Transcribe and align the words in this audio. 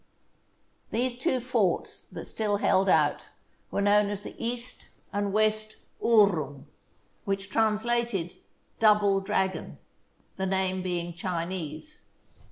These 0.89 1.19
two 1.19 1.39
forts 1.39 2.01
that 2.09 2.25
still 2.25 2.57
held 2.57 2.89
out 2.89 3.27
were 3.69 3.83
known 3.83 4.09
as 4.09 4.23
the 4.23 4.33
East 4.43 4.87
and 5.13 5.31
West 5.31 5.75
Uhrlung, 6.03 6.65
which 7.23 7.43
is 7.45 7.51
translated" 7.51 8.33
Double 8.79 9.21
dragon," 9.21 9.77
the 10.37 10.47
name 10.47 10.81
being 10.81 11.13
Chinese. 11.13 12.05